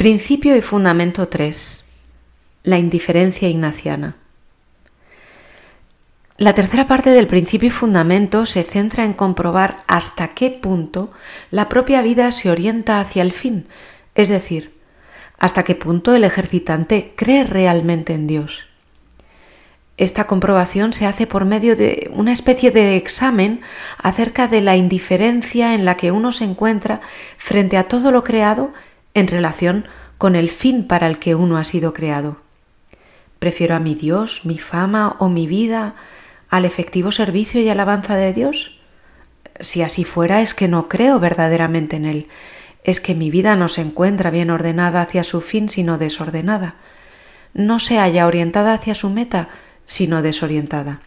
[0.00, 1.84] Principio y fundamento 3.
[2.62, 4.16] La indiferencia ignaciana.
[6.38, 11.10] La tercera parte del principio y fundamento se centra en comprobar hasta qué punto
[11.50, 13.68] la propia vida se orienta hacia el fin,
[14.14, 14.72] es decir,
[15.38, 18.64] hasta qué punto el ejercitante cree realmente en Dios.
[19.98, 23.60] Esta comprobación se hace por medio de una especie de examen
[23.98, 27.02] acerca de la indiferencia en la que uno se encuentra
[27.36, 28.72] frente a todo lo creado
[29.14, 29.86] en relación
[30.18, 32.38] con el fin para el que uno ha sido creado.
[33.38, 35.94] ¿Prefiero a mi Dios, mi fama o mi vida
[36.50, 38.78] al efectivo servicio y alabanza de Dios?
[39.60, 42.28] Si así fuera es que no creo verdaderamente en Él,
[42.84, 46.76] es que mi vida no se encuentra bien ordenada hacia su fin sino desordenada,
[47.54, 49.48] no se halla orientada hacia su meta
[49.84, 51.00] sino desorientada.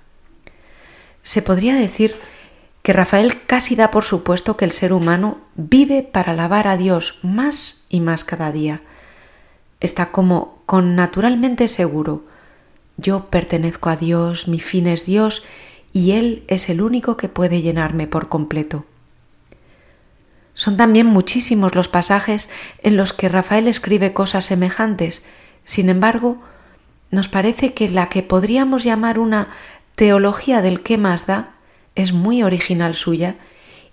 [1.24, 2.16] Se podría decir
[2.84, 7.18] que Rafael casi da por supuesto que el ser humano vive para alabar a Dios
[7.24, 8.82] más y más cada día.
[9.80, 12.26] Está como con naturalmente seguro.
[12.98, 15.44] Yo pertenezco a Dios, mi fin es Dios
[15.94, 18.86] y Él es el único que puede llenarme por completo.
[20.54, 22.50] Son también muchísimos los pasajes
[22.82, 25.24] en los que Rafael escribe cosas semejantes.
[25.64, 26.42] Sin embargo,
[27.12, 29.48] nos parece que la que podríamos llamar una
[29.96, 31.54] teología del qué más da
[31.96, 33.36] es muy original suya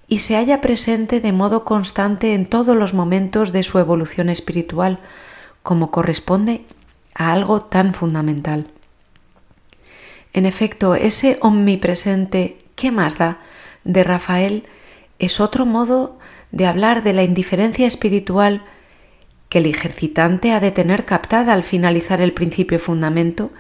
[0.09, 4.99] y se halla presente de modo constante en todos los momentos de su evolución espiritual,
[5.63, 6.65] como corresponde
[7.15, 8.67] a algo tan fundamental.
[10.33, 13.39] En efecto, ese omnipresente ¿qué más da?
[13.85, 14.65] de Rafael
[15.19, 16.19] es otro modo
[16.51, 18.65] de hablar de la indiferencia espiritual
[19.49, 23.51] que el ejercitante ha de tener captada al finalizar el principio fundamento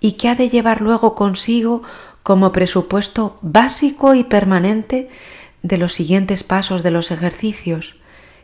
[0.00, 1.82] y que ha de llevar luego consigo
[2.26, 5.08] como presupuesto básico y permanente
[5.62, 7.94] de los siguientes pasos de los ejercicios,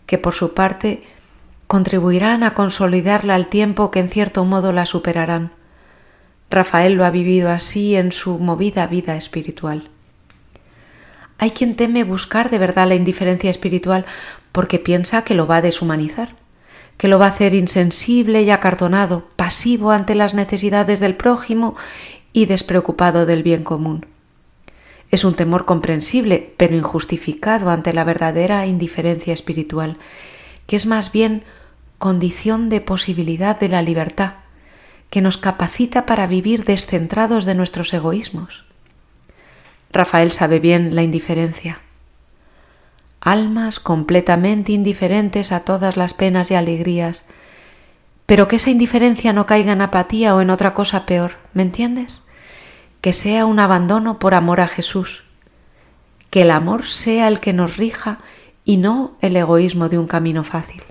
[0.07, 1.03] que por su parte
[1.67, 5.51] contribuirán a consolidarla al tiempo que en cierto modo la superarán.
[6.49, 9.91] Rafael lo ha vivido así en su movida vida espiritual.
[11.39, 14.07] Hay quien teme buscar de verdad la indiferencia espiritual
[14.53, 16.37] porque piensa que lo va a deshumanizar,
[16.99, 21.75] que lo va a hacer insensible y acartonado, pasivo ante las necesidades del prójimo
[22.33, 24.07] y despreocupado del bien común.
[25.11, 29.99] Es un temor comprensible, pero injustificado ante la verdadera indiferencia espiritual,
[30.67, 31.45] que es más bien
[31.99, 34.35] condición de posibilidad de la libertad,
[35.11, 38.65] que nos capacita para vivir descentrados de nuestros egoísmos.
[39.93, 41.83] Rafael sabe bien la indiferencia.
[43.21, 47.27] Almas completamente indiferentes a todas las penas y alegrías,
[48.33, 52.23] pero que esa indiferencia no caiga en apatía o en otra cosa peor, ¿me entiendes?
[53.03, 55.25] Que sea un abandono por amor a Jesús,
[56.31, 58.21] que el amor sea el que nos rija
[58.65, 60.83] y no el egoísmo de un camino fácil.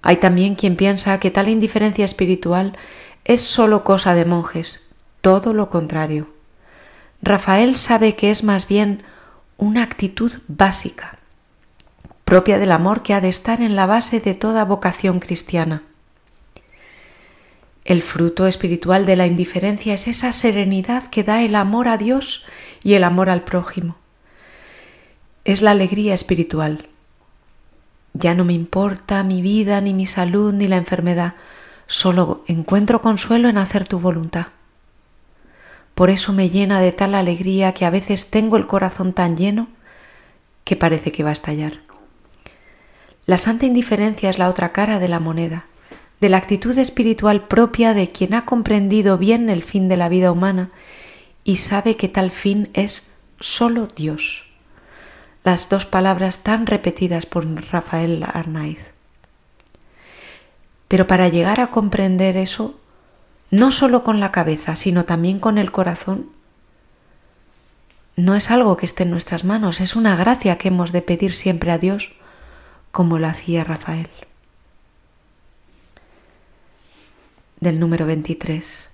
[0.00, 2.78] Hay también quien piensa que tal indiferencia espiritual
[3.24, 4.78] es solo cosa de monjes,
[5.22, 6.32] todo lo contrario.
[7.20, 9.02] Rafael sabe que es más bien
[9.56, 11.18] una actitud básica,
[12.30, 15.82] propia del amor que ha de estar en la base de toda vocación cristiana.
[17.84, 22.44] El fruto espiritual de la indiferencia es esa serenidad que da el amor a Dios
[22.84, 23.96] y el amor al prójimo.
[25.44, 26.86] Es la alegría espiritual.
[28.14, 31.34] Ya no me importa mi vida, ni mi salud, ni la enfermedad,
[31.88, 34.46] solo encuentro consuelo en hacer tu voluntad.
[35.96, 39.66] Por eso me llena de tal alegría que a veces tengo el corazón tan lleno
[40.62, 41.89] que parece que va a estallar.
[43.26, 45.66] La santa indiferencia es la otra cara de la moneda,
[46.20, 50.32] de la actitud espiritual propia de quien ha comprendido bien el fin de la vida
[50.32, 50.70] humana
[51.44, 53.06] y sabe que tal fin es
[53.38, 54.46] solo Dios.
[55.44, 58.78] Las dos palabras tan repetidas por Rafael Arnaiz.
[60.88, 62.78] Pero para llegar a comprender eso,
[63.50, 66.26] no solo con la cabeza, sino también con el corazón,
[68.16, 71.34] no es algo que esté en nuestras manos, es una gracia que hemos de pedir
[71.34, 72.12] siempre a Dios
[72.92, 74.08] como lo hacía Rafael.
[77.60, 78.88] Del número 23.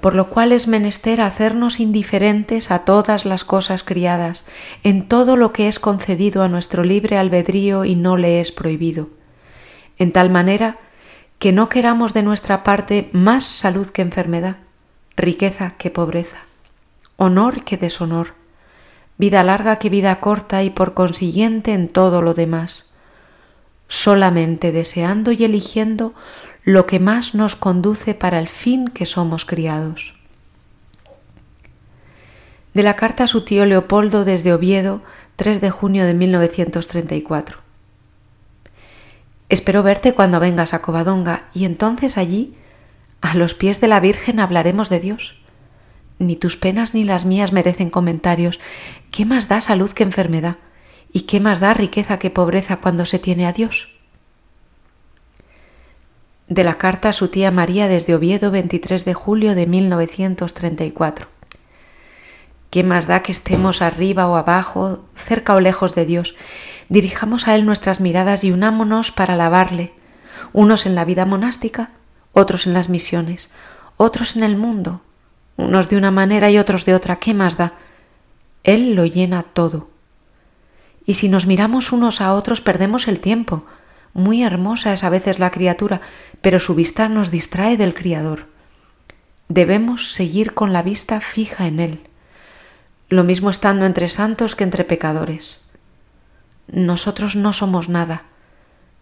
[0.00, 4.44] Por lo cual es menester hacernos indiferentes a todas las cosas criadas,
[4.82, 9.08] en todo lo que es concedido a nuestro libre albedrío y no le es prohibido,
[9.98, 10.78] en tal manera
[11.38, 14.58] que no queramos de nuestra parte más salud que enfermedad,
[15.16, 16.38] riqueza que pobreza,
[17.16, 18.34] honor que deshonor,
[19.18, 22.86] vida larga que vida corta y por consiguiente en todo lo demás,
[23.88, 26.14] solamente deseando y eligiendo
[26.64, 30.14] lo que más nos conduce para el fin que somos criados.
[32.72, 35.02] De la carta a su tío Leopoldo desde Oviedo,
[35.36, 37.58] 3 de junio de 1934.
[39.48, 42.54] Espero verte cuando vengas a Covadonga y entonces allí,
[43.20, 45.36] a los pies de la Virgen, hablaremos de Dios.
[46.18, 48.60] Ni tus penas ni las mías merecen comentarios.
[49.10, 50.56] ¿Qué más da salud que enfermedad?
[51.12, 53.88] ¿Y qué más da riqueza que pobreza cuando se tiene a Dios?
[56.48, 61.28] De la carta a su tía María desde Oviedo, 23 de julio de 1934.
[62.70, 66.34] ¿Qué más da que estemos arriba o abajo, cerca o lejos de Dios?
[66.88, 69.92] Dirijamos a Él nuestras miradas y unámonos para alabarle,
[70.52, 71.92] unos en la vida monástica,
[72.32, 73.50] otros en las misiones,
[73.96, 75.02] otros en el mundo,
[75.56, 77.16] unos de una manera y otros de otra.
[77.16, 77.74] ¿Qué más da?
[78.62, 79.88] Él lo llena todo.
[81.06, 83.64] Y si nos miramos unos a otros perdemos el tiempo.
[84.12, 86.00] Muy hermosa es a veces la criatura,
[86.40, 88.46] pero su vista nos distrae del Criador.
[89.48, 92.00] Debemos seguir con la vista fija en Él
[93.14, 95.60] lo mismo estando entre santos que entre pecadores.
[96.66, 98.24] Nosotros no somos nada,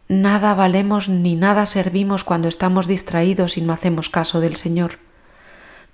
[0.09, 4.99] nada valemos ni nada servimos cuando estamos distraídos y no hacemos caso del Señor.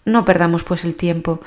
[0.08, 1.40] No perdamos pues el tiempo,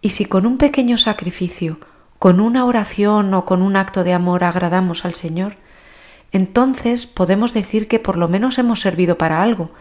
[0.00, 1.78] y si con un pequeño sacrificio,
[2.18, 5.56] con una oración o con un acto de amor agradamos al Señor,
[6.32, 9.72] entonces podemos decir que por lo menos hemos servido para algo,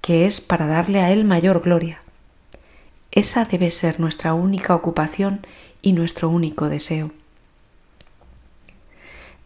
[0.00, 2.00] que es para darle a Él mayor gloria.
[3.12, 5.46] Esa debe ser nuestra única ocupación
[5.82, 7.12] y nuestro único deseo.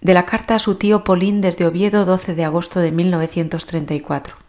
[0.02, 4.43] De la carta a su tío Polín desde Oviedo 12 de agosto de 1934.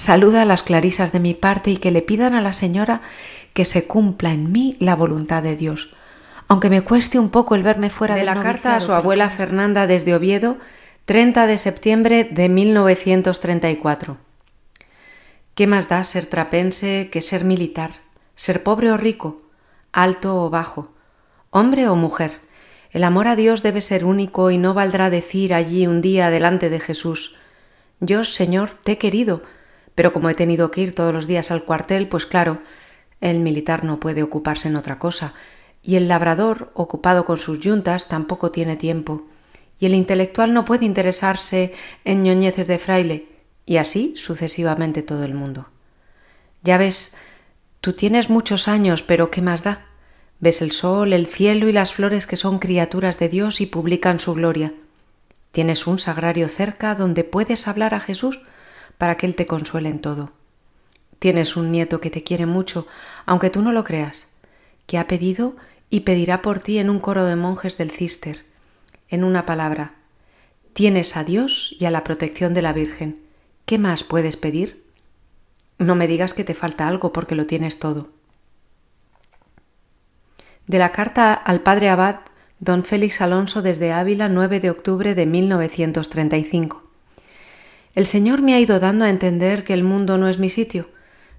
[0.00, 3.02] Saluda a las clarisas de mi parte y que le pidan a la señora
[3.52, 5.90] que se cumpla en mí la voluntad de Dios,
[6.48, 9.86] aunque me cueste un poco el verme fuera de la carta a su abuela Fernanda
[9.86, 10.56] desde Oviedo
[11.04, 14.16] 30 de septiembre de 1934.
[15.54, 17.90] ¿Qué más da ser trapense que ser militar,
[18.36, 19.42] ser pobre o rico,
[19.92, 20.94] alto o bajo,
[21.50, 22.40] hombre o mujer?
[22.90, 26.70] El amor a Dios debe ser único y no valdrá decir allí un día delante
[26.70, 27.34] de Jesús,
[28.00, 29.42] yo, Señor, te he querido,
[29.94, 32.60] pero como he tenido que ir todos los días al cuartel, pues claro,
[33.20, 35.34] el militar no puede ocuparse en otra cosa,
[35.82, 39.26] y el labrador, ocupado con sus yuntas, tampoco tiene tiempo,
[39.78, 41.72] y el intelectual no puede interesarse
[42.04, 43.28] en ñoñeces de fraile,
[43.66, 45.68] y así sucesivamente todo el mundo.
[46.62, 47.14] Ya ves,
[47.80, 49.86] tú tienes muchos años, pero ¿qué más da?
[50.38, 54.20] Ves el sol, el cielo y las flores que son criaturas de Dios y publican
[54.20, 54.72] su gloria.
[55.52, 58.40] Tienes un sagrario cerca donde puedes hablar a Jesús
[59.00, 60.30] para que Él te consuele en todo.
[61.18, 62.86] Tienes un nieto que te quiere mucho,
[63.24, 64.28] aunque tú no lo creas,
[64.86, 65.56] que ha pedido
[65.88, 68.44] y pedirá por ti en un coro de monjes del Cister.
[69.08, 69.94] En una palabra,
[70.74, 73.22] tienes a Dios y a la protección de la Virgen
[73.64, 74.84] ¿Qué más puedes pedir?
[75.78, 78.10] No me digas que te falta algo porque lo tienes todo.
[80.66, 82.16] De la carta al padre Abad,
[82.58, 86.89] don Félix Alonso desde Ávila, 9 de octubre de 1935.
[87.94, 90.88] El Señor me ha ido dando a entender que el mundo no es mi sitio.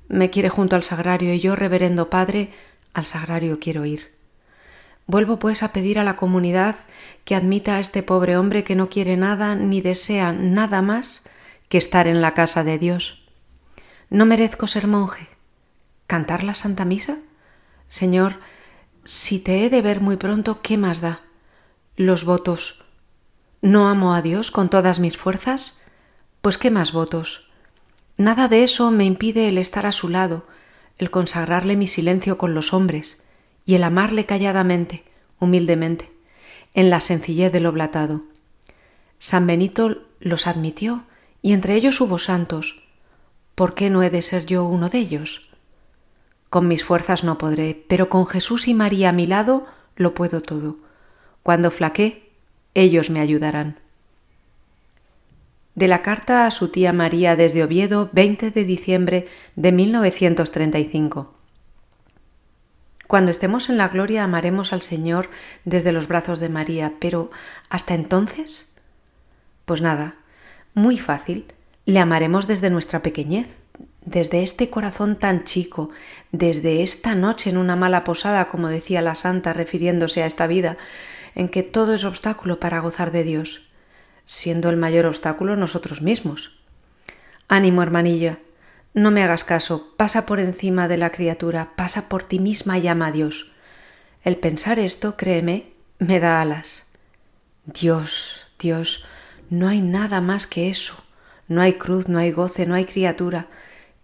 [0.10, 2.52] Me quiere junto al sagrario y yo, reverendo Padre,
[2.94, 4.12] al sagrario quiero ir.
[5.08, 6.76] Vuelvo pues a pedir a la comunidad
[7.26, 11.22] que admita a este pobre hombre que no quiere nada ni desea nada más
[11.70, 13.24] que estar en la casa de Dios.
[14.10, 15.30] ¿No merezco ser monje?
[16.08, 17.20] ¿Cantar la Santa Misa?
[17.88, 18.40] Señor,
[19.06, 21.22] si te he de ver muy pronto, ¿qué más da?
[21.96, 22.84] Los votos.
[23.62, 25.78] ¿No amo a Dios con todas mis fuerzas?
[26.42, 27.44] Pues ¿qué más votos?
[28.18, 30.48] Nada de eso me impide el estar a su lado,
[30.98, 33.24] el consagrarle mi silencio con los hombres
[33.64, 35.04] y el amarle calladamente,
[35.40, 36.12] humildemente,
[36.74, 38.24] en la sencillez del oblatado.
[39.20, 41.04] San Benito los admitió
[41.44, 42.82] y entre ellos hubo santos.
[43.54, 45.48] ¿Por qué no he de ser yo uno de ellos?
[46.50, 50.42] Con mis fuerzas no podré, pero con Jesús y María a mi lado lo puedo
[50.42, 50.78] todo.
[51.44, 52.32] Cuando flaqué,
[52.74, 53.81] ellos me ayudarán.
[55.74, 61.34] De la carta a su tía María desde Oviedo, 20 de diciembre de 1935.
[63.08, 65.30] Cuando estemos en la gloria amaremos al Señor
[65.64, 67.32] desde los brazos de María, pero
[67.70, 68.68] ¿hasta entonces?
[69.66, 70.16] Pues nada,
[70.74, 71.54] muy fácil.
[71.86, 73.64] Le amaremos desde nuestra pequeñez,
[74.06, 75.90] desde este corazón tan chico,
[76.32, 80.78] desde esta noche en una mala posada, como decía la santa refiriéndose a esta vida,
[81.34, 83.62] en que todo es obstáculo para gozar de Dios,
[84.26, 86.52] siendo el mayor obstáculo nosotros mismos.
[87.48, 88.40] Ánimo, hermanilla,
[88.94, 92.82] no me hagas caso, pasa por encima de la criatura, pasa por ti misma y
[92.82, 93.52] llama a Dios.
[94.24, 96.86] El pensar esto, créeme, me da alas.
[97.66, 99.04] Dios, Dios,
[99.50, 100.96] no hay nada más que eso.
[101.48, 103.48] No hay cruz, no hay goce, no hay criatura.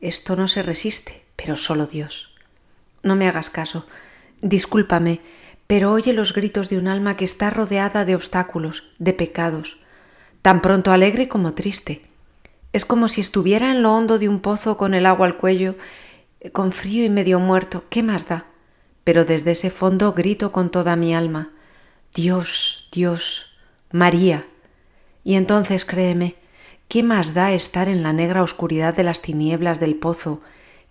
[0.02, 2.36] Esto no se resiste, pero solo Dios.
[3.04, 3.88] No me hagas caso.
[4.42, 5.22] Discúlpame,
[5.66, 9.78] pero oye los gritos de un alma que está rodeada de obstáculos, de pecados.
[10.42, 12.02] Tan pronto alegre como triste.
[12.74, 15.76] Es como si estuviera en lo hondo de un pozo con el agua al cuello,
[16.54, 17.86] con frío y medio muerto.
[17.90, 18.46] ¿Qué más da?
[19.04, 21.52] Pero desde ese fondo grito con toda mi alma.
[22.14, 23.48] Dios, Dios,
[23.92, 24.48] María.
[25.24, 26.36] Y entonces créeme,
[26.88, 30.42] ¿qué más da estar en la negra oscuridad de las tinieblas del pozo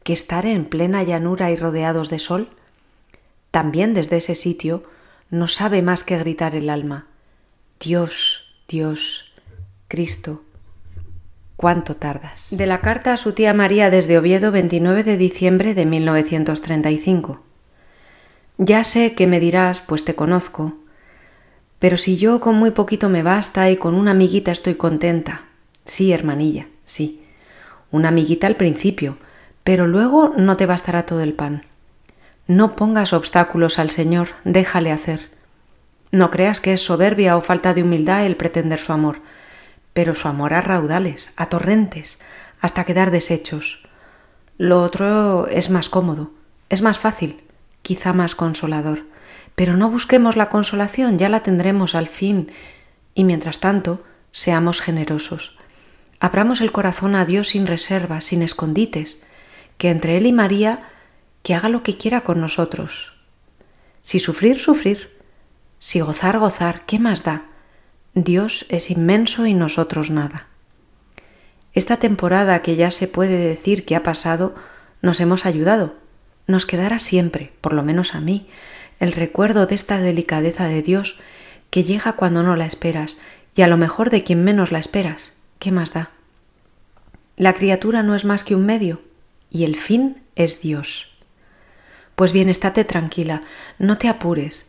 [0.03, 2.51] que estar en plena llanura y rodeados de sol?
[3.51, 4.83] También desde ese sitio
[5.31, 7.07] no sabe más que gritar el alma.
[7.81, 9.26] Dios, Dios,
[9.89, 10.43] Cristo,
[11.55, 12.49] ¿cuánto tardas?
[12.51, 17.41] De la carta a su tía María desde Oviedo 29 de diciembre de 1935.
[18.59, 20.75] Ya sé que me dirás, pues te conozco,
[21.79, 25.43] pero si yo con muy poquito me basta y con una amiguita estoy contenta.
[25.85, 27.23] Sí, hermanilla, sí.
[27.93, 29.19] Una amiguita al principio,
[29.63, 31.65] pero luego no te bastará todo el pan.
[32.49, 35.31] No pongas obstáculos al Señor, déjale hacer.
[36.11, 39.21] No creas que es soberbia o falta de humildad el pretender su amor,
[39.97, 42.19] pero su amor a raudales, a torrentes,
[42.61, 43.81] hasta quedar deshechos.
[44.59, 46.33] Lo otro es más cómodo,
[46.69, 47.43] es más fácil,
[47.81, 49.07] quizá más consolador.
[49.55, 52.53] Pero no busquemos la consolación, ya la tendremos al fin.
[53.15, 55.57] Y mientras tanto, seamos generosos.
[56.21, 59.17] Abramos el corazón a Dios sin reservas, sin escondites,
[59.79, 60.91] que entre Él y María,
[61.43, 63.15] que haga lo que quiera con nosotros.
[64.03, 65.17] Si sufrir, sufrir.
[65.79, 66.85] Si gozar, gozar.
[66.85, 67.47] ¿Qué más da?
[68.17, 70.47] Dios es inmenso y nosotros nada.
[71.75, 74.55] Esta temporada que ya se puede decir que ha pasado,
[75.03, 75.97] nos hemos ayudado.
[76.47, 78.49] Nos quedará siempre, por lo menos a mí,
[79.01, 81.19] el recuerdo de esta delicadeza de Dios
[81.69, 83.19] que llega cuando no la esperas
[83.55, 85.35] y a lo mejor de quien menos la esperas.
[85.59, 86.11] ¿Qué más da?
[87.37, 89.03] La criatura no es más que un medio
[89.51, 91.11] y el fin es Dios.
[92.15, 93.43] Pues bien, estate tranquila,
[93.79, 94.66] no te apures.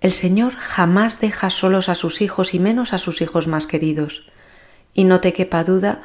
[0.00, 4.26] El Señor jamás deja solos a sus hijos y menos a sus hijos más queridos.
[4.94, 6.02] Y no te quepa duda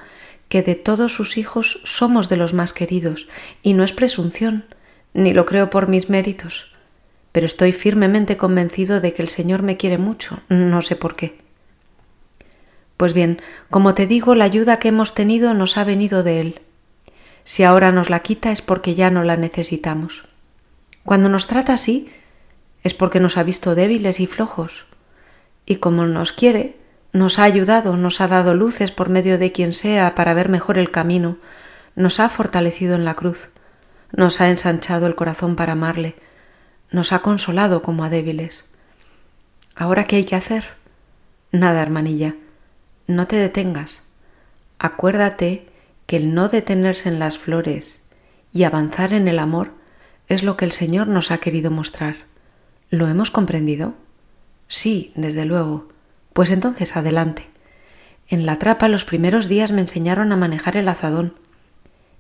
[0.50, 3.28] que de todos sus hijos somos de los más queridos,
[3.62, 4.66] y no es presunción,
[5.14, 6.74] ni lo creo por mis méritos
[7.34, 11.36] pero estoy firmemente convencido de que el Señor me quiere mucho, no sé por qué.
[12.96, 16.62] Pues bien, como te digo, la ayuda que hemos tenido nos ha venido de Él.
[17.44, 20.26] Si ahora nos la quita es porque ya no la necesitamos.
[21.04, 22.12] Cuando nos trata así
[22.84, 24.86] es porque nos ha visto débiles y flojos.
[25.66, 26.78] Y como nos quiere,
[27.14, 30.78] nos ha ayudado, nos ha dado luces por medio de quien sea para ver mejor
[30.78, 31.38] el camino,
[31.96, 33.50] nos ha fortalecido en la cruz,
[34.12, 36.16] nos ha ensanchado el corazón para amarle,
[36.92, 38.66] nos ha consolado como a débiles.
[39.76, 40.66] ¿Ahora qué hay que hacer?
[41.52, 42.36] Nada, hermanilla,
[43.08, 44.04] no te detengas.
[44.80, 45.68] Acuérdate
[46.08, 48.02] que el no detenerse en las flores
[48.52, 49.72] y avanzar en el amor
[50.28, 52.33] es lo que el Señor nos ha querido mostrar.
[52.94, 53.96] ¿Lo hemos comprendido?
[54.68, 55.88] Sí, desde luego.
[56.32, 57.50] Pues entonces adelante.
[58.28, 61.34] En la trapa los primeros días me enseñaron a manejar el azadón.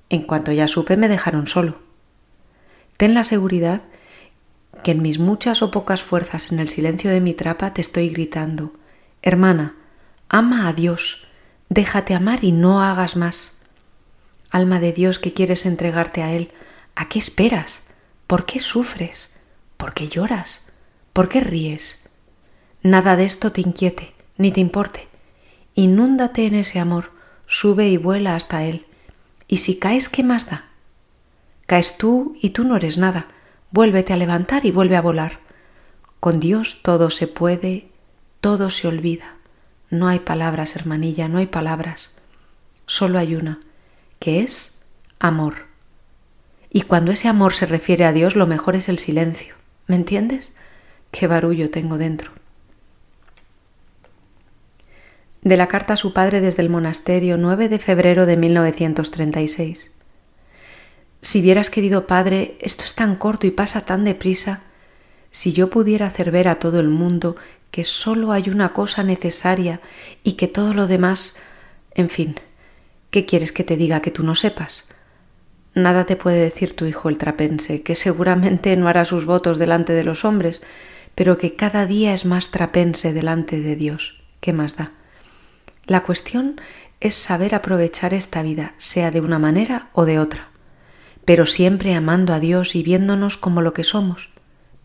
[0.09, 1.77] En cuanto ya supe me dejaron solo.
[2.97, 3.83] Ten la seguridad
[4.83, 8.09] que en mis muchas o pocas fuerzas en el silencio de mi trapa te estoy
[8.09, 8.73] gritando,
[9.21, 9.75] hermana,
[10.27, 11.27] ama a Dios,
[11.69, 13.59] déjate amar y no hagas más.
[14.49, 16.51] Alma de Dios que quieres entregarte a Él,
[16.95, 17.83] ¿a qué esperas?
[18.25, 19.32] ¿Por qué sufres?
[19.83, 20.61] ¿Por qué lloras?
[21.11, 21.99] ¿Por qué ríes?
[22.83, 25.09] Nada de esto te inquiete, ni te importe.
[25.75, 27.11] Inúndate en ese amor,
[27.47, 28.85] sube y vuela hasta Él.
[29.45, 30.69] Y si caes, ¿qué más da?
[31.65, 33.27] Caes tú y tú no eres nada
[33.71, 35.41] vuélvete a levantar y vuelve a volar.
[36.21, 37.89] Con Dios todo se puede,
[38.39, 39.35] todo se olvida.
[39.89, 42.11] No hay palabras, hermanilla, no hay palabras.
[42.85, 43.59] Solo hay una,
[44.19, 44.73] que es
[45.19, 45.65] amor.
[46.69, 49.61] Y cuando ese amor se refiere a Dios, lo mejor es el silencio.
[49.87, 50.51] ¿Me entiendes?
[51.11, 52.31] Qué barullo tengo dentro.
[55.41, 59.91] De la carta a su padre desde el monasterio 9 de febrero de 1936.
[61.21, 64.63] Si vieras, querido Padre, esto es tan corto y pasa tan deprisa.
[65.31, 67.35] Si yo pudiera hacer ver a todo el mundo
[67.71, 69.81] que solo hay una cosa necesaria
[70.23, 71.35] y que todo lo demás...
[71.95, 72.35] En fin,
[73.09, 74.85] ¿qué quieres que te diga que tú no sepas?
[75.75, 79.93] Nada te puede decir tu hijo el trapense, que seguramente no hará sus votos delante
[79.93, 80.61] de los hombres,
[81.15, 84.21] pero que cada día es más trapense delante de Dios.
[84.39, 84.91] ¿Qué más da?
[85.85, 86.61] La cuestión
[86.99, 90.53] es saber aprovechar esta vida, sea de una manera o de otra
[91.25, 94.29] pero siempre amando a Dios y viéndonos como lo que somos,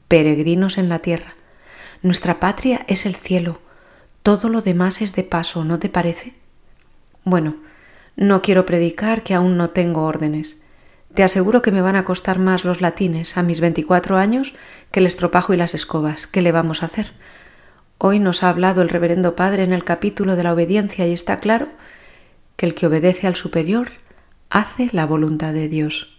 [0.07, 1.35] peregrinos en la tierra.
[2.02, 3.61] Nuestra patria es el cielo,
[4.23, 6.35] todo lo demás es de paso, ¿no te parece?
[7.25, 7.57] Bueno,
[8.16, 10.59] no quiero predicar que aún no tengo órdenes.
[11.15, 14.55] Te aseguro que me van a costar más los latines a mis veinticuatro años
[14.91, 16.27] que el estropajo y las escobas.
[16.27, 17.12] ¿Qué le vamos a hacer?
[17.99, 21.41] Hoy nos ha hablado el reverendo Padre en el capítulo de la obediencia y está
[21.41, 21.69] claro
[22.57, 23.91] que el que obedece al superior
[24.50, 26.17] hace la voluntad de Dios.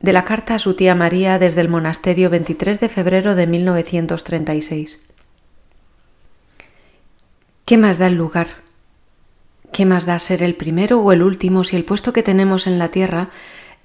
[0.00, 4.98] De la carta a su tía María desde el monasterio 23 de febrero de 1936.
[7.66, 8.48] ¿Qué más da el lugar?
[9.72, 12.78] ¿Qué más da ser el primero o el último si el puesto que tenemos en
[12.78, 13.30] la tierra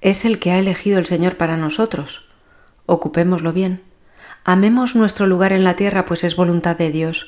[0.02, 2.26] es el que ha elegido el Señor para nosotros?
[2.88, 3.84] Ocupémoslo bien.
[4.44, 7.28] Amemos nuestro lugar en la tierra, pues es voluntad de Dios.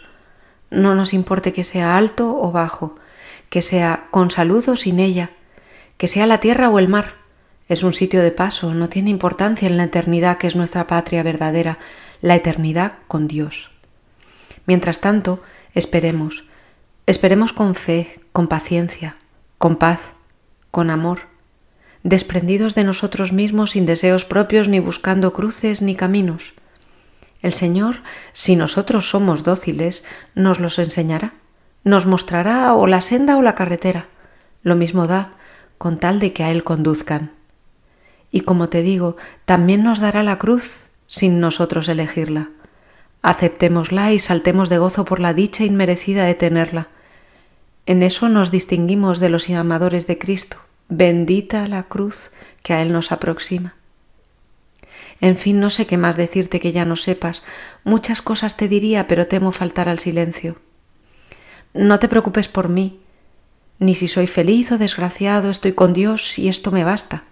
[0.71, 2.95] No nos importe que sea alto o bajo,
[3.49, 5.31] que sea con salud o sin ella,
[5.97, 7.13] que sea la tierra o el mar.
[7.69, 11.21] Es un sitio de paso, no tiene importancia en la eternidad que es nuestra patria
[11.21, 11.77] verdadera,
[12.21, 13.71] la eternidad con Dios.
[14.65, 16.45] Mientras tanto, esperemos,
[17.07, 19.15] esperemos con fe, con paciencia,
[19.57, 20.11] con paz,
[20.71, 21.21] con amor,
[22.03, 26.53] desprendidos de nosotros mismos sin deseos propios ni buscando cruces ni caminos.
[27.41, 30.03] El Señor, si nosotros somos dóciles,
[30.35, 31.33] nos los enseñará,
[31.85, 34.07] nos mostrará o la senda o la carretera,
[34.61, 35.31] lo mismo da,
[35.77, 37.31] con tal de que a Él conduzcan.
[38.31, 42.49] Y como te digo, también nos dará la cruz sin nosotros elegirla.
[43.21, 46.89] Aceptémosla y saltemos de gozo por la dicha inmerecida de tenerla.
[47.88, 50.58] En eso nos distinguimos de los amadores de Cristo,
[50.89, 53.75] Bendita la cruz que a Él nos aproxima.
[55.22, 57.44] En fin, no sé qué más decirte que ya no sepas.
[57.86, 60.58] Muchas cosas te diría, pero temo faltar al silencio.
[61.74, 63.00] No te preocupes por mí,
[63.79, 67.24] ni si soy feliz o desgraciado, estoy con Dios y esto me basta.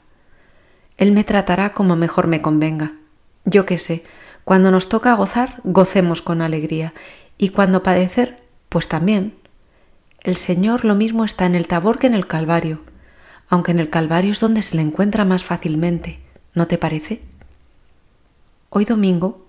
[0.97, 2.93] Él me tratará como mejor me convenga.
[3.43, 4.03] Yo qué sé,
[4.45, 6.93] cuando nos toca gozar, gocemos con alegría,
[7.37, 9.44] y cuando padecer, pues también.
[10.25, 12.81] El Señor lo mismo está en el tabor que en el Calvario
[13.49, 16.19] aunque en el Calvario es donde se le encuentra más fácilmente,
[16.53, 17.21] ¿no te parece?
[18.69, 19.45] Hoy domingo,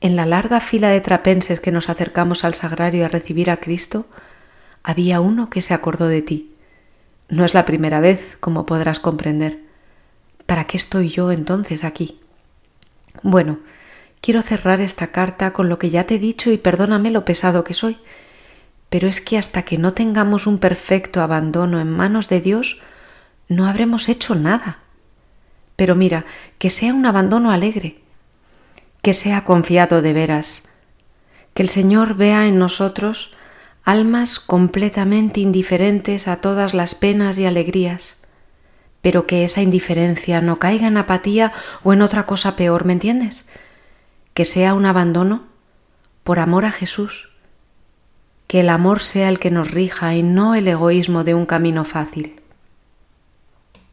[0.00, 4.06] en la larga fila de trapenses que nos acercamos al sagrario a recibir a Cristo,
[4.82, 6.52] había uno que se acordó de ti.
[7.28, 9.60] No es la primera vez, como podrás comprender.
[10.46, 12.20] ¿Para qué estoy yo entonces aquí?
[13.22, 13.60] Bueno,
[14.20, 17.64] quiero cerrar esta carta con lo que ya te he dicho y perdóname lo pesado
[17.64, 17.98] que soy,
[18.94, 22.78] pero es que hasta que no tengamos un perfecto abandono en manos de Dios,
[23.48, 24.78] no habremos hecho nada.
[25.74, 26.24] Pero mira,
[26.58, 27.98] que sea un abandono alegre,
[29.02, 30.68] que sea confiado de veras,
[31.54, 33.32] que el Señor vea en nosotros
[33.82, 38.16] almas completamente indiferentes a todas las penas y alegrías,
[39.02, 41.52] pero que esa indiferencia no caiga en apatía
[41.82, 43.44] o en otra cosa peor, ¿me entiendes?
[44.34, 45.48] Que sea un abandono
[46.22, 47.33] por amor a Jesús,
[48.46, 51.84] que el amor sea el que nos rija y no el egoísmo de un camino
[51.84, 52.43] fácil.